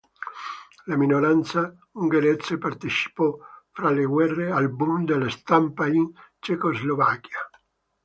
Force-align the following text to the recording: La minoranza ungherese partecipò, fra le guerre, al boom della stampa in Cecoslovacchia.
La 0.85 0.97
minoranza 0.97 1.71
ungherese 1.91 2.57
partecipò, 2.57 3.37
fra 3.69 3.91
le 3.91 4.03
guerre, 4.03 4.49
al 4.49 4.71
boom 4.71 5.05
della 5.05 5.29
stampa 5.29 5.85
in 5.85 6.11
Cecoslovacchia. 6.39 7.47